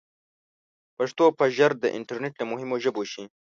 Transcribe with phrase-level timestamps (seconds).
[0.97, 3.23] پښتو به ژر د انټرنیټ له مهمو ژبو شي.